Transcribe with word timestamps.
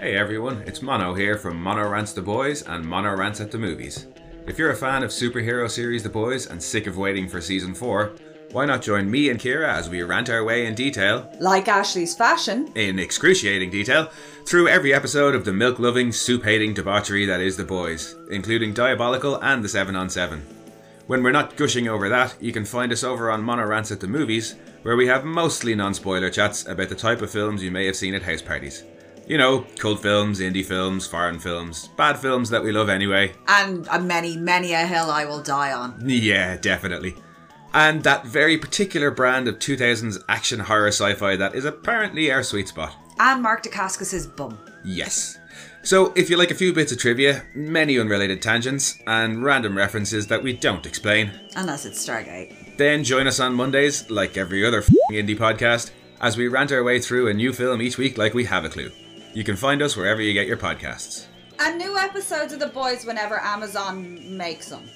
Hey 0.00 0.16
everyone, 0.16 0.62
it's 0.64 0.80
Mono 0.80 1.12
here 1.12 1.36
from 1.36 1.60
Mono 1.60 1.88
Rants 1.88 2.12
the 2.12 2.22
Boys 2.22 2.62
and 2.62 2.84
Mono 2.84 3.16
Rants 3.16 3.40
at 3.40 3.50
the 3.50 3.58
Movies. 3.58 4.06
If 4.46 4.56
you're 4.56 4.70
a 4.70 4.76
fan 4.76 5.02
of 5.02 5.10
superhero 5.10 5.68
series 5.68 6.04
The 6.04 6.08
Boys 6.08 6.46
and 6.46 6.62
sick 6.62 6.86
of 6.86 6.96
waiting 6.96 7.28
for 7.28 7.40
season 7.40 7.74
4, 7.74 8.12
why 8.52 8.64
not 8.64 8.80
join 8.80 9.10
me 9.10 9.28
and 9.28 9.40
Kira 9.40 9.66
as 9.68 9.88
we 9.88 10.02
rant 10.04 10.30
our 10.30 10.44
way 10.44 10.66
in 10.66 10.76
detail, 10.76 11.28
Like 11.40 11.66
Ashley's 11.66 12.14
fashion. 12.14 12.70
in 12.76 13.00
excruciating 13.00 13.70
detail, 13.70 14.08
through 14.46 14.68
every 14.68 14.94
episode 14.94 15.34
of 15.34 15.44
the 15.44 15.52
milk 15.52 15.80
loving, 15.80 16.12
soup 16.12 16.44
hating 16.44 16.74
debauchery 16.74 17.26
that 17.26 17.40
is 17.40 17.56
The 17.56 17.64
Boys, 17.64 18.14
including 18.30 18.74
Diabolical 18.74 19.42
and 19.42 19.64
the 19.64 19.68
7 19.68 19.96
on 19.96 20.08
7. 20.08 20.40
When 21.08 21.24
we're 21.24 21.32
not 21.32 21.56
gushing 21.56 21.88
over 21.88 22.08
that, 22.08 22.36
you 22.40 22.52
can 22.52 22.64
find 22.64 22.92
us 22.92 23.02
over 23.02 23.30
on 23.32 23.42
Mono 23.42 23.66
Rants 23.66 23.90
at 23.90 23.98
the 23.98 24.06
Movies, 24.06 24.54
where 24.82 24.96
we 24.96 25.08
have 25.08 25.24
mostly 25.24 25.74
non 25.74 25.92
spoiler 25.92 26.30
chats 26.30 26.66
about 26.66 26.88
the 26.88 26.94
type 26.94 27.20
of 27.20 27.30
films 27.30 27.62
you 27.64 27.72
may 27.72 27.86
have 27.86 27.96
seen 27.96 28.14
at 28.14 28.22
house 28.22 28.42
parties. 28.42 28.84
You 29.28 29.36
know, 29.36 29.66
cult 29.78 30.00
films, 30.00 30.40
indie 30.40 30.64
films, 30.64 31.06
foreign 31.06 31.38
films, 31.38 31.88
bad 31.96 32.18
films 32.18 32.48
that 32.50 32.64
we 32.64 32.72
love 32.72 32.88
anyway. 32.88 33.34
And 33.46 33.86
a 33.90 34.00
many, 34.00 34.36
many 34.38 34.72
a 34.72 34.86
hill 34.86 35.10
I 35.10 35.26
will 35.26 35.42
die 35.42 35.72
on. 35.72 36.02
Yeah, 36.06 36.56
definitely. 36.56 37.14
And 37.74 38.02
that 38.04 38.24
very 38.24 38.56
particular 38.56 39.10
brand 39.10 39.46
of 39.46 39.58
2000s 39.58 40.18
action 40.30 40.60
horror 40.60 40.88
sci 40.88 41.14
fi 41.14 41.36
that 41.36 41.54
is 41.54 41.66
apparently 41.66 42.30
our 42.32 42.42
sweet 42.42 42.68
spot. 42.68 42.96
And 43.20 43.42
Mark 43.42 43.62
Dacascos' 43.62 44.34
bum. 44.34 44.58
Yes. 44.82 45.36
So, 45.82 46.12
if 46.16 46.30
you 46.30 46.36
like 46.38 46.50
a 46.50 46.54
few 46.54 46.72
bits 46.72 46.92
of 46.92 46.98
trivia, 46.98 47.44
many 47.54 47.98
unrelated 47.98 48.40
tangents, 48.40 48.98
and 49.06 49.44
random 49.44 49.76
references 49.76 50.26
that 50.28 50.42
we 50.42 50.52
don't 50.54 50.86
explain, 50.86 51.30
Unless 51.56 51.84
it's 51.84 52.04
Stargate. 52.06 52.76
then 52.78 53.04
join 53.04 53.26
us 53.26 53.40
on 53.40 53.54
Mondays, 53.54 54.08
like 54.10 54.36
every 54.36 54.64
other 54.64 54.82
indie 55.12 55.36
podcast, 55.36 55.90
as 56.20 56.36
we 56.36 56.48
rant 56.48 56.72
our 56.72 56.82
way 56.82 56.98
through 56.98 57.28
a 57.28 57.34
new 57.34 57.52
film 57.52 57.82
each 57.82 57.98
week 57.98 58.16
like 58.18 58.34
we 58.34 58.44
have 58.44 58.64
a 58.64 58.68
clue. 58.68 58.90
You 59.34 59.44
can 59.44 59.56
find 59.56 59.82
us 59.82 59.96
wherever 59.96 60.22
you 60.22 60.32
get 60.32 60.46
your 60.46 60.56
podcasts. 60.56 61.26
And 61.60 61.78
new 61.78 61.96
episodes 61.96 62.52
of 62.52 62.60
The 62.60 62.68
Boys 62.68 63.04
whenever 63.04 63.40
Amazon 63.40 64.36
makes 64.36 64.68
them. 64.68 64.88